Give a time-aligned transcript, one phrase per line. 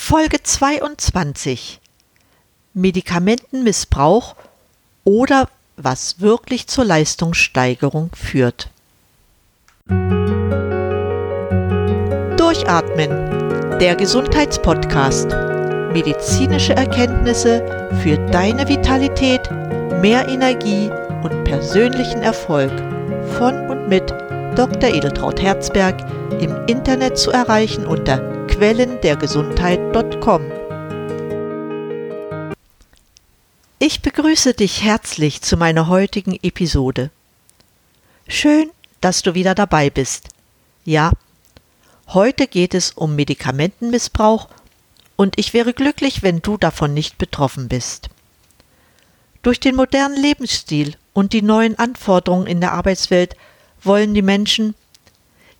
[0.00, 1.80] Folge 22
[2.72, 4.36] Medikamentenmissbrauch
[5.04, 8.70] oder was wirklich zur Leistungssteigerung führt.
[12.38, 13.10] Durchatmen,
[13.80, 15.30] der Gesundheitspodcast.
[15.92, 19.50] Medizinische Erkenntnisse für deine Vitalität,
[20.00, 20.90] mehr Energie
[21.22, 22.72] und persönlichen Erfolg
[23.36, 24.14] von und mit
[24.58, 24.92] Dr.
[24.92, 26.04] Edeltraut Herzberg
[26.42, 30.50] im Internet zu erreichen unter quellendergesundheit.com.
[33.78, 37.12] Ich begrüße dich herzlich zu meiner heutigen Episode.
[38.26, 38.68] Schön,
[39.00, 40.26] dass du wieder dabei bist.
[40.84, 41.12] Ja,
[42.08, 44.48] heute geht es um Medikamentenmissbrauch
[45.14, 48.08] und ich wäre glücklich, wenn du davon nicht betroffen bist.
[49.42, 53.36] Durch den modernen Lebensstil und die neuen Anforderungen in der Arbeitswelt
[53.88, 54.76] wollen die Menschen,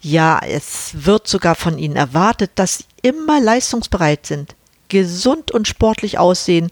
[0.00, 4.54] ja, es wird sogar von ihnen erwartet, dass sie immer leistungsbereit sind,
[4.88, 6.70] gesund und sportlich aussehen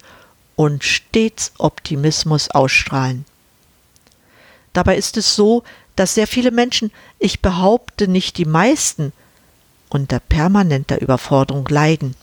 [0.54, 3.24] und stets Optimismus ausstrahlen.
[4.72, 5.64] Dabei ist es so,
[5.96, 9.12] dass sehr viele Menschen, ich behaupte nicht die meisten,
[9.88, 12.14] unter permanenter Überforderung leiden.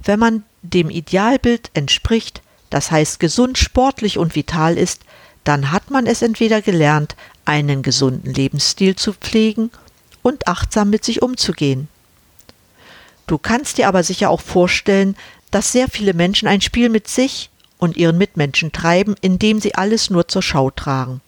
[0.00, 5.02] Wenn man dem Idealbild entspricht, das heißt gesund, sportlich und vital ist,
[5.44, 9.70] dann hat man es entweder gelernt, einen gesunden Lebensstil zu pflegen
[10.22, 11.88] und achtsam mit sich umzugehen.
[13.26, 15.16] Du kannst dir aber sicher auch vorstellen,
[15.50, 20.10] dass sehr viele Menschen ein Spiel mit sich und ihren Mitmenschen treiben, indem sie alles
[20.10, 21.20] nur zur Schau tragen.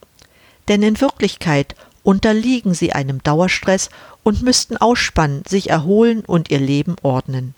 [0.68, 3.90] Denn in Wirklichkeit unterliegen sie einem Dauerstress
[4.22, 7.54] und müssten ausspannen, sich erholen und ihr Leben ordnen.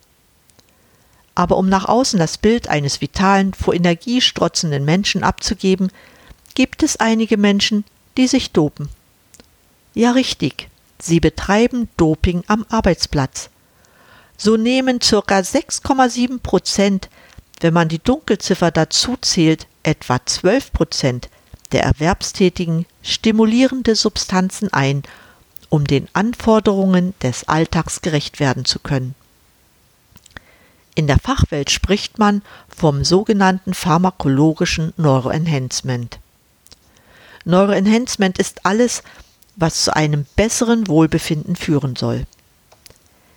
[1.35, 5.91] Aber um nach außen das Bild eines vitalen, vor Energie strotzenden Menschen abzugeben,
[6.55, 7.85] gibt es einige Menschen,
[8.19, 8.91] die sich dopen.
[9.95, 10.69] Ja, richtig,
[11.01, 13.49] sie betreiben Doping am Arbeitsplatz.
[14.37, 15.17] So nehmen ca.
[15.39, 17.09] 6,7 Prozent,
[17.61, 21.31] wenn man die Dunkelziffer dazu zählt, etwa 12 Prozent
[21.73, 25.03] der Erwerbstätigen stimulierende Substanzen ein,
[25.69, 29.15] um den Anforderungen des Alltags gerecht werden zu können.
[30.95, 36.19] In der Fachwelt spricht man vom sogenannten pharmakologischen Neuroenhancement.
[37.49, 39.03] Neuroenhancement ist alles,
[39.57, 42.27] was zu einem besseren Wohlbefinden führen soll.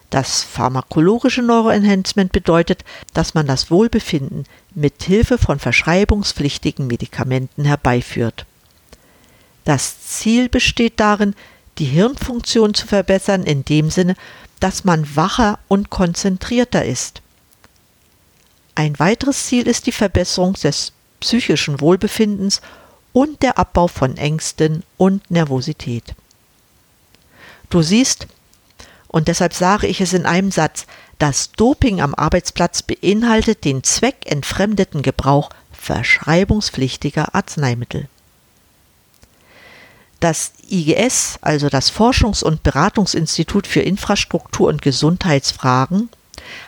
[0.09, 2.83] Das pharmakologische Neuroenhancement bedeutet,
[3.13, 4.43] dass man das Wohlbefinden
[4.75, 8.45] mit Hilfe von verschreibungspflichtigen Medikamenten herbeiführt.
[9.63, 11.33] Das Ziel besteht darin,
[11.77, 14.15] die Hirnfunktion zu verbessern in dem Sinne,
[14.59, 17.21] dass man wacher und konzentrierter ist.
[18.75, 20.91] Ein weiteres Ziel ist die Verbesserung des
[21.21, 22.61] psychischen Wohlbefindens
[23.13, 26.15] und der Abbau von Ängsten und Nervosität.
[27.69, 28.27] Du siehst,
[29.07, 30.85] und deshalb sage ich es in einem Satz,
[31.19, 38.07] das Doping am Arbeitsplatz beinhaltet den zweckentfremdeten Gebrauch verschreibungspflichtiger Arzneimittel.
[40.19, 46.09] Das IGS, also das Forschungs- und Beratungsinstitut für Infrastruktur und Gesundheitsfragen,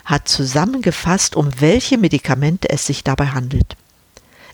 [0.06, 3.76] hat zusammengefasst, um welche Medikamente es sich dabei handelt.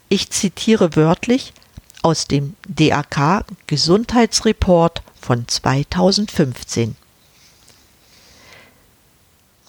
[0.09, 1.53] Ich zitiere wörtlich
[2.01, 6.95] aus dem DAK Gesundheitsreport von 2015.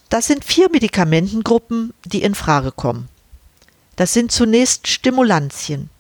[0.09, 3.09] Das sind vier Medikamentengruppen, die in Frage kommen.
[3.97, 5.91] Das sind zunächst Stimulantien.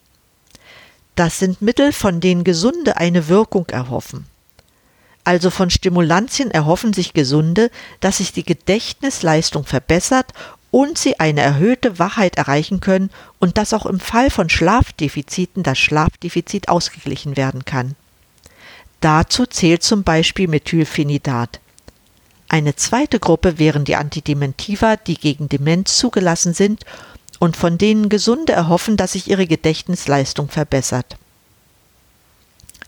[1.15, 4.27] Das sind Mittel, von denen Gesunde eine Wirkung erhoffen.
[5.23, 7.71] Also von Stimulantien erhoffen sich Gesunde,
[8.01, 10.33] dass sich die Gedächtnisleistung verbessert
[10.71, 15.79] und sie eine erhöhte Wachheit erreichen können und dass auch im Fall von Schlafdefiziten das
[15.79, 17.97] Schlafdefizit ausgeglichen werden kann.
[19.01, 21.61] Dazu zählt zum Beispiel Methylphenidat.
[22.49, 26.85] Eine zweite Gruppe wären die Antidementiva, die gegen Demenz zugelassen sind
[27.39, 31.17] und von denen Gesunde erhoffen, dass sich ihre Gedächtnisleistung verbessert.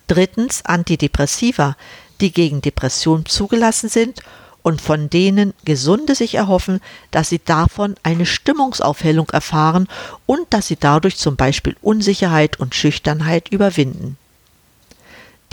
[0.09, 1.77] Drittens Antidepressiva,
[2.21, 4.23] die gegen Depression zugelassen sind
[4.63, 6.81] und von denen Gesunde sich erhoffen,
[7.11, 9.89] dass sie davon eine Stimmungsaufhellung erfahren
[10.27, 14.17] und dass sie dadurch zum Beispiel Unsicherheit und Schüchternheit überwinden.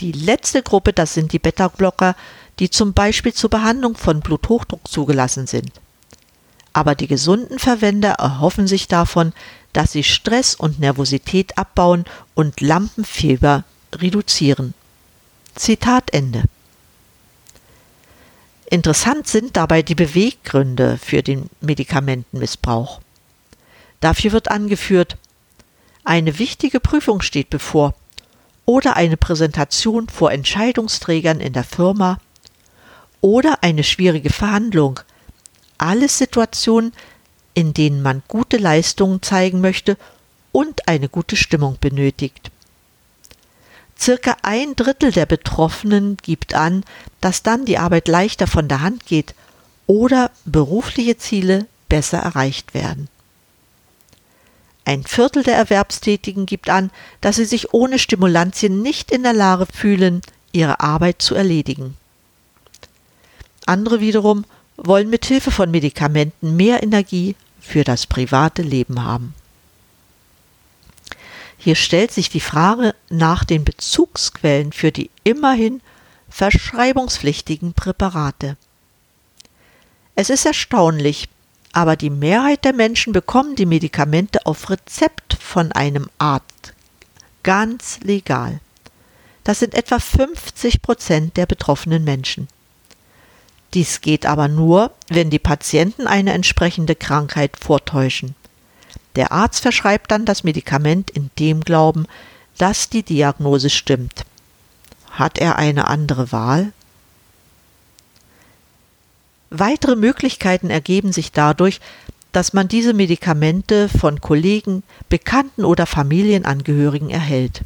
[0.00, 2.16] Die letzte Gruppe, das sind die Beta-Blocker,
[2.58, 5.72] die zum Beispiel zur Behandlung von Bluthochdruck zugelassen sind.
[6.72, 9.32] Aber die gesunden Verwender erhoffen sich davon,
[9.72, 12.04] dass sie Stress und Nervosität abbauen
[12.34, 13.64] und Lampenfieber
[13.94, 14.74] reduzieren.
[15.54, 16.44] Zitat Ende.
[18.72, 23.00] Interessant sind dabei die Beweggründe für den Medikamentenmissbrauch.
[23.98, 25.16] Dafür wird angeführt,
[26.04, 27.94] eine wichtige Prüfung steht bevor
[28.66, 32.20] oder eine Präsentation vor Entscheidungsträgern in der Firma
[33.20, 35.00] oder eine schwierige Verhandlung,
[35.76, 36.92] alles Situationen,
[37.54, 39.96] in denen man gute Leistungen zeigen möchte
[40.52, 42.52] und eine gute Stimmung benötigt.
[44.00, 46.84] Circa ein Drittel der Betroffenen gibt an,
[47.20, 49.34] dass dann die Arbeit leichter von der Hand geht
[49.86, 53.08] oder berufliche Ziele besser erreicht werden.
[54.86, 59.66] Ein Viertel der Erwerbstätigen gibt an, dass sie sich ohne Stimulantien nicht in der Lage
[59.66, 61.96] fühlen, ihre Arbeit zu erledigen.
[63.66, 64.44] Andere wiederum
[64.76, 69.34] wollen mit Hilfe von Medikamenten mehr Energie für das private Leben haben.
[71.62, 75.82] Hier stellt sich die Frage nach den Bezugsquellen für die immerhin
[76.30, 78.56] verschreibungspflichtigen Präparate.
[80.14, 81.28] Es ist erstaunlich,
[81.72, 86.72] aber die Mehrheit der Menschen bekommen die Medikamente auf Rezept von einem Arzt
[87.42, 88.60] ganz legal.
[89.44, 92.48] Das sind etwa 50 Prozent der betroffenen Menschen.
[93.74, 98.34] Dies geht aber nur, wenn die Patienten eine entsprechende Krankheit vortäuschen.
[99.16, 102.06] Der Arzt verschreibt dann das Medikament in dem Glauben,
[102.58, 104.24] dass die Diagnose stimmt.
[105.10, 106.72] Hat er eine andere Wahl?
[109.50, 111.80] Weitere Möglichkeiten ergeben sich dadurch,
[112.32, 117.62] dass man diese Medikamente von Kollegen, Bekannten oder Familienangehörigen erhält.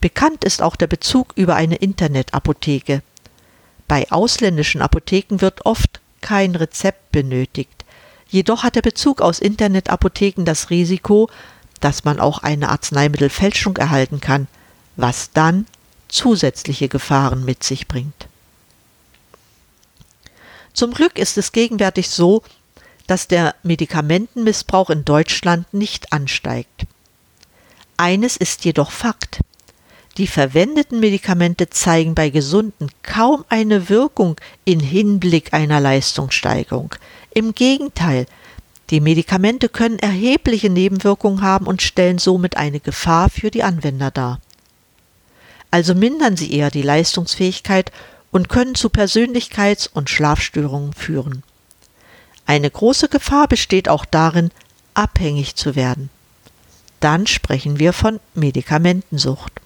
[0.00, 3.02] Bekannt ist auch der Bezug über eine Internetapotheke.
[3.86, 7.81] Bei ausländischen Apotheken wird oft kein Rezept benötigt.
[8.32, 11.28] Jedoch hat der Bezug aus Internetapotheken das Risiko,
[11.80, 14.48] dass man auch eine Arzneimittelfälschung erhalten kann,
[14.96, 15.66] was dann
[16.08, 18.28] zusätzliche Gefahren mit sich bringt.
[20.72, 22.42] Zum Glück ist es gegenwärtig so,
[23.06, 26.86] dass der Medikamentenmissbrauch in Deutschland nicht ansteigt.
[27.98, 29.40] Eines ist jedoch Fakt.
[30.18, 36.94] Die verwendeten Medikamente zeigen bei Gesunden kaum eine Wirkung in Hinblick einer Leistungssteigerung.
[37.32, 38.26] Im Gegenteil,
[38.90, 44.38] die Medikamente können erhebliche Nebenwirkungen haben und stellen somit eine Gefahr für die Anwender dar.
[45.70, 47.90] Also mindern sie eher die Leistungsfähigkeit
[48.30, 51.42] und können zu Persönlichkeits- und Schlafstörungen führen.
[52.44, 54.50] Eine große Gefahr besteht auch darin,
[54.92, 56.10] abhängig zu werden.
[57.00, 59.61] Dann sprechen wir von Medikamentensucht.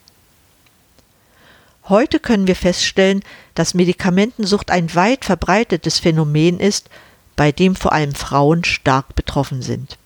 [1.88, 3.22] Heute können wir feststellen,
[3.54, 6.90] dass Medikamentensucht ein weit verbreitetes Phänomen ist,
[7.36, 9.96] bei dem vor allem Frauen stark betroffen sind.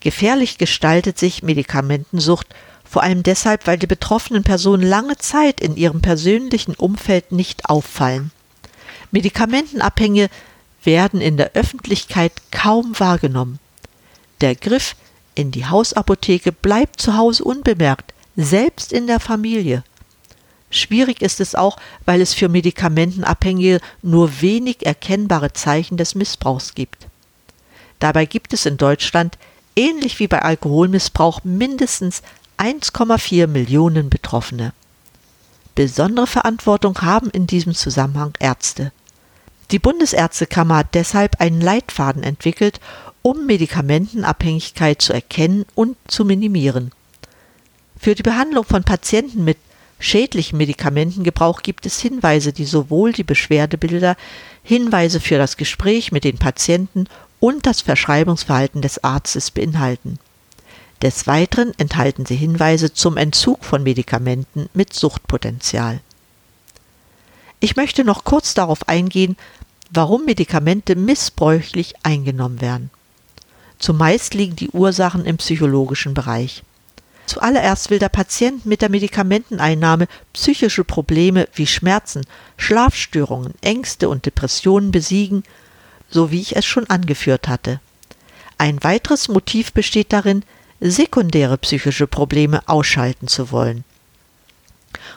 [0.00, 2.46] Gefährlich gestaltet sich Medikamentensucht
[2.88, 8.30] vor allem deshalb, weil die betroffenen Personen lange Zeit in ihrem persönlichen Umfeld nicht auffallen.
[9.10, 10.28] Medikamentenabhängige
[10.84, 13.58] werden in der Öffentlichkeit kaum wahrgenommen.
[14.40, 14.94] Der Griff
[15.34, 19.82] in die Hausapotheke bleibt zu Hause unbemerkt, selbst in der Familie.
[20.74, 27.06] Schwierig ist es auch, weil es für Medikamentenabhängige nur wenig erkennbare Zeichen des Missbrauchs gibt.
[28.00, 29.38] Dabei gibt es in Deutschland,
[29.76, 32.22] ähnlich wie bei Alkoholmissbrauch, mindestens
[32.58, 34.72] 1,4 Millionen Betroffene.
[35.76, 38.90] Besondere Verantwortung haben in diesem Zusammenhang Ärzte.
[39.70, 42.80] Die Bundesärztekammer hat deshalb einen Leitfaden entwickelt,
[43.22, 46.90] um Medikamentenabhängigkeit zu erkennen und zu minimieren.
[47.96, 49.56] Für die Behandlung von Patienten mit
[50.04, 54.16] schädlichen Medikamentengebrauch gibt es Hinweise, die sowohl die Beschwerdebilder,
[54.62, 57.06] Hinweise für das Gespräch mit den Patienten
[57.40, 60.18] und das Verschreibungsverhalten des Arztes beinhalten.
[61.02, 66.00] Des Weiteren enthalten sie Hinweise zum Entzug von Medikamenten mit Suchtpotenzial.
[67.60, 69.36] Ich möchte noch kurz darauf eingehen,
[69.90, 72.90] warum Medikamente missbräuchlich eingenommen werden.
[73.78, 76.62] Zumeist liegen die Ursachen im psychologischen Bereich.
[77.26, 82.26] Zuallererst will der Patient mit der Medikamenteneinnahme psychische Probleme wie Schmerzen,
[82.56, 85.42] Schlafstörungen, Ängste und Depressionen besiegen,
[86.10, 87.80] so wie ich es schon angeführt hatte.
[88.58, 90.44] Ein weiteres Motiv besteht darin,
[90.80, 93.84] sekundäre psychische Probleme ausschalten zu wollen.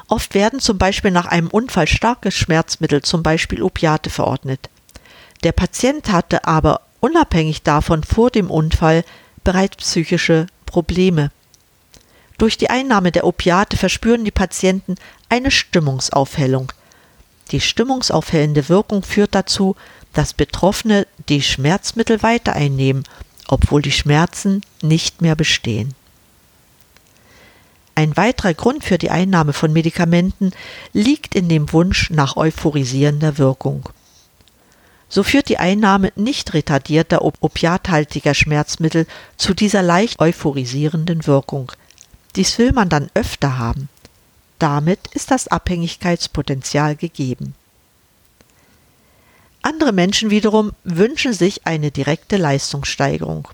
[0.07, 4.69] Oft werden zum Beispiel nach einem Unfall starke Schmerzmittel, zum Beispiel Opiate, verordnet.
[5.43, 9.03] Der Patient hatte aber unabhängig davon vor dem Unfall
[9.43, 11.31] bereits psychische Probleme.
[12.37, 14.95] Durch die Einnahme der Opiate verspüren die Patienten
[15.29, 16.71] eine Stimmungsaufhellung.
[17.51, 19.75] Die stimmungsaufhellende Wirkung führt dazu,
[20.13, 23.03] dass Betroffene die Schmerzmittel weiter einnehmen,
[23.47, 25.95] obwohl die Schmerzen nicht mehr bestehen.
[27.95, 30.51] Ein weiterer Grund für die Einnahme von Medikamenten
[30.93, 33.89] liegt in dem Wunsch nach euphorisierender Wirkung.
[35.09, 41.71] So führt die Einnahme nicht retardierter opiathaltiger Schmerzmittel zu dieser leicht euphorisierenden Wirkung.
[42.37, 43.89] Dies will man dann öfter haben.
[44.59, 47.55] Damit ist das Abhängigkeitspotenzial gegeben.
[49.63, 53.47] Andere Menschen wiederum wünschen sich eine direkte Leistungssteigerung.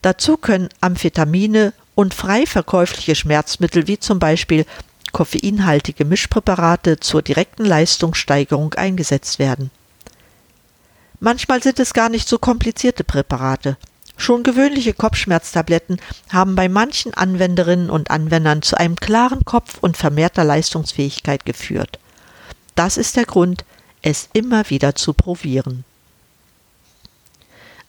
[0.00, 4.64] Dazu können Amphetamine und frei verkäufliche Schmerzmittel wie zum Beispiel
[5.12, 9.70] koffeinhaltige Mischpräparate zur direkten Leistungssteigerung eingesetzt werden.
[11.20, 13.76] Manchmal sind es gar nicht so komplizierte Präparate.
[14.16, 16.00] Schon gewöhnliche Kopfschmerztabletten
[16.30, 21.98] haben bei manchen Anwenderinnen und Anwendern zu einem klaren Kopf und vermehrter Leistungsfähigkeit geführt.
[22.74, 23.64] Das ist der Grund,
[24.02, 25.84] es immer wieder zu probieren.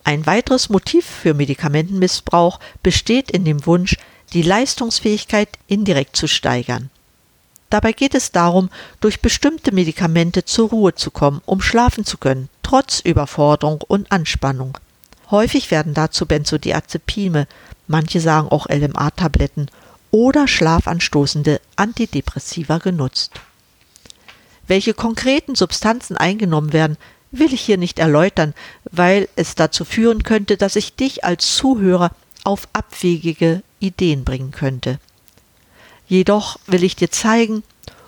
[0.03, 3.97] Ein weiteres Motiv für Medikamentenmissbrauch besteht in dem Wunsch,
[4.33, 6.89] die Leistungsfähigkeit indirekt zu steigern.
[7.69, 12.49] Dabei geht es darum, durch bestimmte Medikamente zur Ruhe zu kommen, um schlafen zu können,
[12.61, 14.77] trotz Überforderung und Anspannung.
[15.33, 17.47] Häufig werden dazu Benzodiazepine,
[17.87, 19.65] manche sagen auch LMA-Tabletten
[20.11, 23.31] oder schlafanstoßende Antidepressiva genutzt.
[24.67, 26.97] Welche konkreten Substanzen eingenommen werden,
[27.31, 28.53] will ich hier nicht erläutern,
[28.91, 32.11] weil es dazu führen könnte, dass ich dich als Zuhörer
[32.43, 34.99] auf abwegige Ideen bringen könnte.
[36.07, 37.63] Jedoch will ich dir zeigen,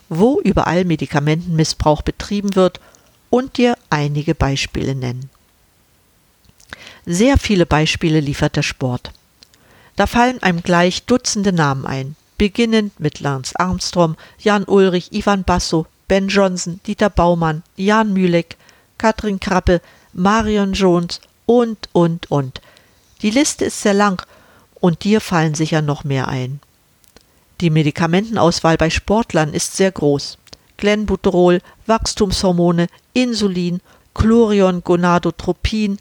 [0.09, 2.79] wo überall Medikamentenmissbrauch betrieben wird
[3.31, 5.31] und dir einige Beispiele nennen.
[7.05, 9.11] Sehr viele Beispiele liefert der Sport.
[9.95, 15.85] Da fallen einem gleich Dutzende Namen ein, beginnend mit Lance Armstrong, Jan Ulrich, Ivan Basso,
[16.07, 18.57] Ben Johnson, Dieter Baumann, Jan Mühleck,
[18.97, 19.81] Katrin Krappe,
[20.13, 22.61] Marion Jones und, und, und.
[23.21, 24.25] Die Liste ist sehr lang
[24.79, 26.59] und dir fallen sicher noch mehr ein.
[27.61, 30.37] Die Medikamentenauswahl bei Sportlern ist sehr groß.
[30.77, 33.79] Glenbuterol, Wachstumshormone, Insulin,
[34.13, 35.99] Chlorion, Gonadotropin,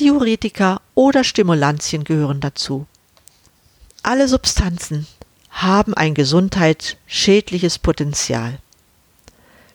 [0.00, 2.86] Diuretika oder Stimulantien gehören dazu.
[4.02, 5.06] Alle Substanzen
[5.50, 8.58] haben ein gesundheitsschädliches Potenzial.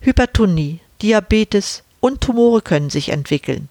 [0.01, 3.69] Hypertonie, Diabetes und Tumore können sich entwickeln.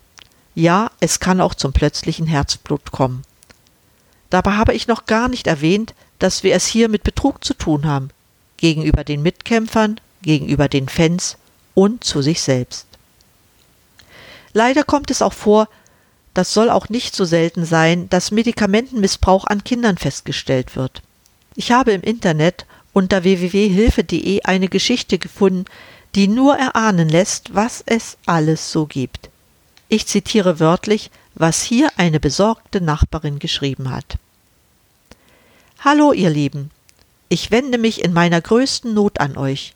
[0.54, 3.24] Ja, es kann auch zum plötzlichen Herzblut kommen.
[4.30, 7.84] Dabei habe ich noch gar nicht erwähnt, dass wir es hier mit Betrug zu tun
[7.84, 8.10] haben,
[8.58, 11.36] gegenüber den Mitkämpfern, gegenüber den Fans
[11.74, 12.86] und zu sich selbst.
[14.52, 15.68] Leider kommt es auch vor,
[16.34, 21.02] das soll auch nicht so selten sein, dass Medikamentenmissbrauch an Kindern festgestellt wird.
[21.54, 25.64] Ich habe im Internet unter www.hilfe.de eine Geschichte gefunden,
[26.14, 29.30] die nur erahnen lässt, was es alles so gibt.
[29.88, 34.16] Ich zitiere wörtlich, was hier eine besorgte Nachbarin geschrieben hat.
[35.80, 36.70] Hallo, ihr Lieben.
[37.28, 39.74] Ich wende mich in meiner größten Not an euch.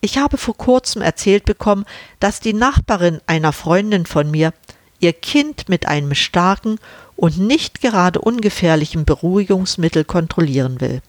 [0.00, 1.84] Ich habe vor kurzem erzählt bekommen,
[2.20, 4.54] dass die Nachbarin einer Freundin von mir
[5.00, 6.78] ihr Kind mit einem starken
[7.16, 11.02] und nicht gerade ungefährlichen Beruhigungsmittel kontrollieren will.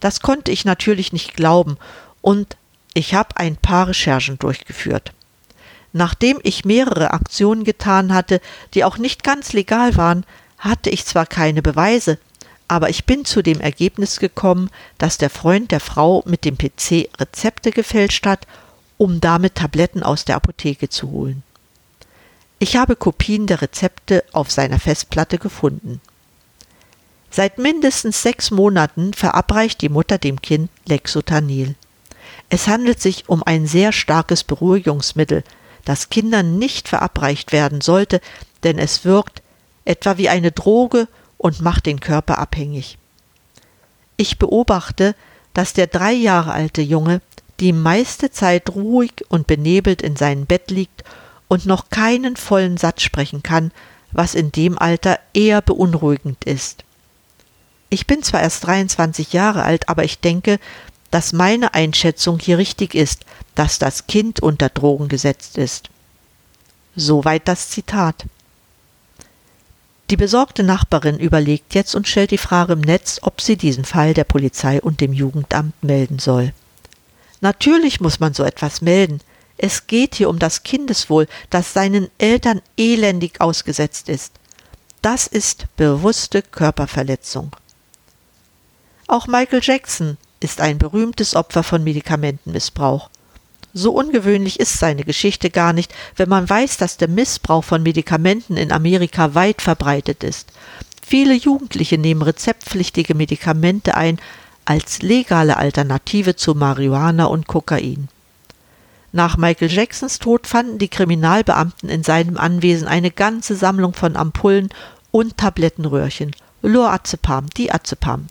[0.00, 1.76] Das konnte ich natürlich nicht glauben
[2.20, 2.56] und
[2.94, 5.12] ich habe ein paar Recherchen durchgeführt.
[5.92, 8.40] Nachdem ich mehrere Aktionen getan hatte,
[8.74, 10.24] die auch nicht ganz legal waren,
[10.58, 12.18] hatte ich zwar keine Beweise,
[12.68, 17.08] aber ich bin zu dem Ergebnis gekommen, dass der Freund der Frau mit dem PC
[17.18, 18.46] Rezepte gefälscht hat,
[18.98, 21.42] um damit Tabletten aus der Apotheke zu holen.
[22.60, 26.00] Ich habe Kopien der Rezepte auf seiner Festplatte gefunden.
[27.30, 31.76] Seit mindestens sechs Monaten verabreicht die Mutter dem Kind Lexotanil.
[32.48, 35.44] Es handelt sich um ein sehr starkes Beruhigungsmittel,
[35.84, 38.20] das Kindern nicht verabreicht werden sollte,
[38.64, 39.42] denn es wirkt
[39.84, 42.98] etwa wie eine Droge und macht den Körper abhängig.
[44.16, 45.14] Ich beobachte,
[45.54, 47.20] dass der drei Jahre alte Junge
[47.60, 51.04] die meiste Zeit ruhig und benebelt in seinem Bett liegt
[51.48, 53.72] und noch keinen vollen Satz sprechen kann,
[54.12, 56.84] was in dem Alter eher beunruhigend ist.
[57.90, 60.58] Ich bin zwar erst 23 Jahre alt, aber ich denke,
[61.10, 63.24] dass meine Einschätzung hier richtig ist,
[63.54, 65.88] dass das Kind unter Drogen gesetzt ist.
[66.96, 68.26] Soweit das Zitat.
[70.10, 74.14] Die besorgte Nachbarin überlegt jetzt und stellt die Frage im Netz, ob sie diesen Fall
[74.14, 76.52] der Polizei und dem Jugendamt melden soll.
[77.40, 79.20] Natürlich muss man so etwas melden.
[79.58, 84.32] Es geht hier um das Kindeswohl, das seinen Eltern elendig ausgesetzt ist.
[85.02, 87.54] Das ist bewusste Körperverletzung.
[89.08, 93.10] Auch Michael Jackson ist ein berühmtes Opfer von Medikamentenmissbrauch.
[93.74, 98.56] So ungewöhnlich ist seine Geschichte gar nicht, wenn man weiß, dass der Missbrauch von Medikamenten
[98.56, 100.52] in Amerika weit verbreitet ist.
[101.04, 104.20] Viele Jugendliche nehmen rezeptpflichtige Medikamente ein
[104.64, 108.08] als legale Alternative zu Marihuana und Kokain.
[109.12, 114.68] Nach Michael Jacksons Tod fanden die Kriminalbeamten in seinem Anwesen eine ganze Sammlung von Ampullen
[115.10, 116.32] und Tablettenröhrchen.
[116.60, 118.26] Lorazepam, Diazepam,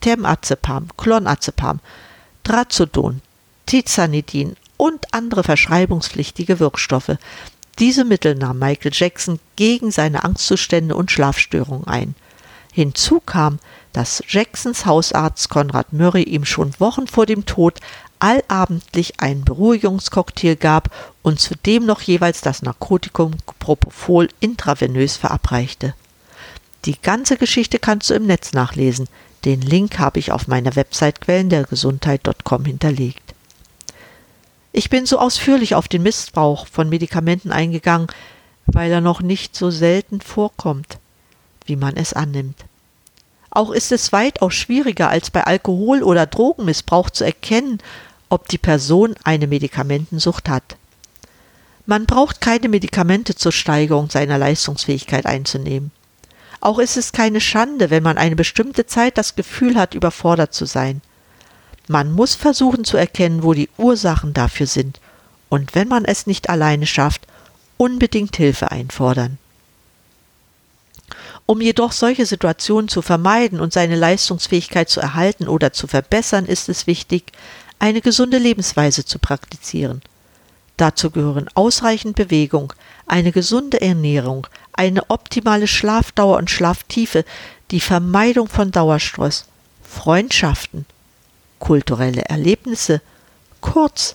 [0.00, 1.80] Temazepam, Clonazepam,
[2.44, 3.20] Trazodon,
[3.66, 7.16] Tizanidin und andere verschreibungspflichtige Wirkstoffe.
[7.78, 12.14] Diese Mittel nahm Michael Jackson gegen seine Angstzustände und Schlafstörungen ein.
[12.72, 13.58] Hinzu kam,
[13.92, 17.78] dass Jacksons Hausarzt Conrad Murray ihm schon Wochen vor dem Tod
[18.22, 20.90] allabendlich einen Beruhigungscocktail gab
[21.22, 25.94] und zudem noch jeweils das Narkotikum Propofol intravenös verabreichte.
[26.84, 29.08] Die ganze Geschichte kannst du im Netz nachlesen.
[29.44, 33.34] Den Link habe ich auf meiner Website quellendergesundheit.com hinterlegt.
[34.70, 38.06] Ich bin so ausführlich auf den Missbrauch von Medikamenten eingegangen,
[38.66, 40.98] weil er noch nicht so selten vorkommt,
[41.66, 42.64] wie man es annimmt.
[43.50, 47.78] Auch ist es weitaus schwieriger als bei Alkohol- oder Drogenmissbrauch zu erkennen,
[48.32, 50.76] ob die Person eine Medikamentensucht hat.
[51.84, 55.90] Man braucht keine Medikamente zur Steigerung seiner Leistungsfähigkeit einzunehmen.
[56.62, 60.64] Auch ist es keine Schande, wenn man eine bestimmte Zeit das Gefühl hat, überfordert zu
[60.64, 61.02] sein.
[61.88, 64.98] Man muss versuchen zu erkennen, wo die Ursachen dafür sind,
[65.50, 67.26] und wenn man es nicht alleine schafft,
[67.76, 69.36] unbedingt Hilfe einfordern.
[71.44, 76.70] Um jedoch solche Situationen zu vermeiden und seine Leistungsfähigkeit zu erhalten oder zu verbessern, ist
[76.70, 77.32] es wichtig,
[77.82, 80.02] eine gesunde Lebensweise zu praktizieren.
[80.76, 82.72] Dazu gehören ausreichend Bewegung,
[83.06, 87.24] eine gesunde Ernährung, eine optimale Schlafdauer und Schlaftiefe,
[87.72, 89.46] die Vermeidung von Dauerstress,
[89.82, 90.86] Freundschaften,
[91.58, 93.02] kulturelle Erlebnisse,
[93.60, 94.14] kurz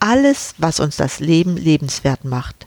[0.00, 2.66] alles, was uns das Leben lebenswert macht.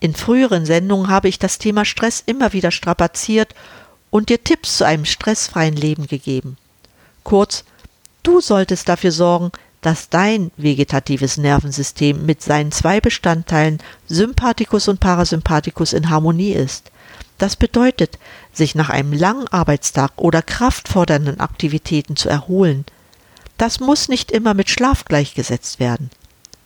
[0.00, 3.54] In früheren Sendungen habe ich das Thema Stress immer wieder strapaziert
[4.10, 6.58] und dir Tipps zu einem stressfreien Leben gegeben.
[7.24, 7.64] Kurz,
[8.22, 15.92] du solltest dafür sorgen, dass dein vegetatives Nervensystem mit seinen zwei Bestandteilen Sympathikus und Parasympathikus
[15.92, 16.90] in Harmonie ist.
[17.38, 18.18] Das bedeutet,
[18.52, 22.84] sich nach einem langen Arbeitstag oder kraftfordernden Aktivitäten zu erholen.
[23.58, 26.10] Das muss nicht immer mit Schlaf gleichgesetzt werden.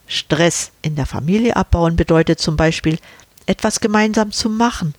[0.06, 2.98] Stress in der Familie abbauen bedeutet zum Beispiel,
[3.46, 4.94] etwas gemeinsam zu machen,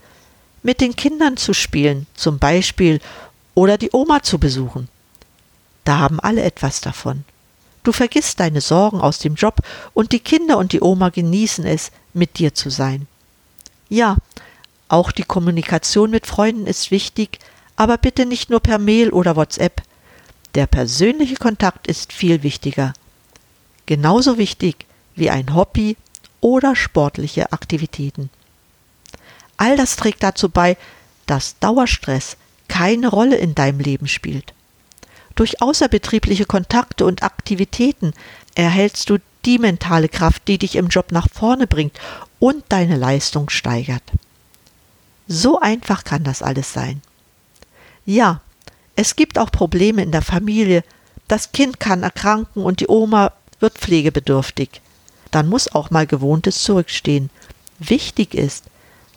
[0.63, 2.99] mit den Kindern zu spielen, zum Beispiel,
[3.53, 4.89] oder die Oma zu besuchen.
[5.87, 7.23] Da haben alle etwas davon.
[7.83, 9.61] Du vergisst deine Sorgen aus dem Job
[9.93, 13.07] und die Kinder und die Oma genießen es, mit dir zu sein.
[13.87, 14.17] Ja,
[14.89, 17.39] auch die Kommunikation mit Freunden ist wichtig,
[17.77, 19.81] aber bitte nicht nur per Mail oder WhatsApp.
[20.55, 22.91] Der persönliche Kontakt ist viel wichtiger.
[23.85, 25.95] Genauso wichtig wie ein Hobby
[26.41, 28.29] oder sportliche Aktivitäten.
[29.55, 30.75] All das trägt dazu bei,
[31.27, 32.35] dass Dauerstress
[32.67, 34.53] keine Rolle in deinem Leben spielt.
[35.37, 38.13] Durch außerbetriebliche Kontakte und Aktivitäten
[38.55, 41.97] erhältst du die mentale Kraft, die dich im Job nach vorne bringt
[42.39, 44.01] und deine Leistung steigert.
[45.27, 47.03] So einfach kann das alles sein.
[48.03, 48.41] Ja,
[48.95, 50.83] es gibt auch Probleme in der Familie.
[51.27, 54.81] Das Kind kann erkranken und die Oma wird pflegebedürftig.
[55.29, 57.29] Dann muss auch mal Gewohntes zurückstehen.
[57.77, 58.65] Wichtig ist,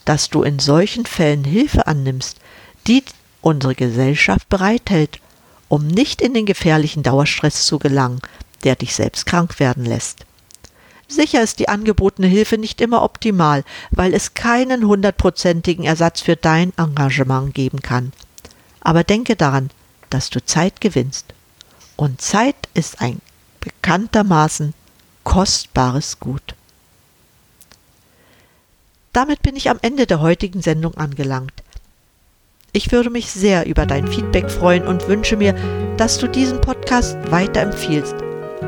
[0.04, 2.40] dass du in solchen Fällen Hilfe annimmst,
[2.86, 3.04] die
[3.40, 5.18] unsere Gesellschaft bereithält
[5.70, 8.20] um nicht in den gefährlichen Dauerstress zu gelangen,
[8.64, 10.26] der dich selbst krank werden lässt.
[11.06, 16.72] Sicher ist die angebotene Hilfe nicht immer optimal, weil es keinen hundertprozentigen Ersatz für dein
[16.76, 18.12] Engagement geben kann.
[18.80, 19.70] Aber denke daran,
[20.10, 21.34] dass du Zeit gewinnst.
[21.96, 23.20] Und Zeit ist ein
[23.60, 24.74] bekanntermaßen
[25.22, 26.54] kostbares Gut.
[29.12, 31.52] Damit bin ich am Ende der heutigen Sendung angelangt.
[32.72, 35.54] Ich würde mich sehr über dein Feedback freuen und wünsche mir,
[35.96, 38.14] dass du diesen Podcast weiterempfiehlst.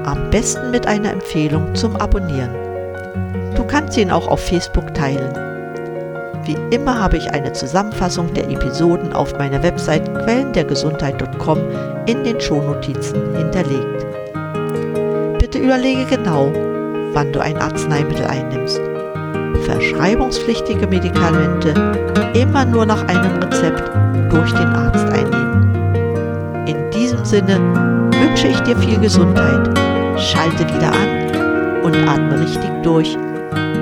[0.05, 2.51] Am besten mit einer Empfehlung zum Abonnieren.
[3.55, 5.33] Du kannst ihn auch auf Facebook teilen.
[6.45, 11.59] Wie immer habe ich eine Zusammenfassung der Episoden auf meiner Website quellendergesundheit.com
[12.07, 14.05] in den Shownotizen hinterlegt.
[15.39, 16.51] Bitte überlege genau,
[17.13, 18.81] wann du ein Arzneimittel einnimmst
[19.63, 21.75] verschreibungspflichtige Medikamente
[22.35, 23.83] immer nur nach einem Rezept
[24.31, 26.67] durch den Arzt einnehmen.
[26.67, 27.59] In diesem Sinne
[28.21, 29.79] wünsche ich dir viel Gesundheit.
[30.19, 33.17] Schalte wieder an und atme richtig durch.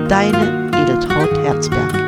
[0.09, 2.01] Deine Edeltraut Herzberg.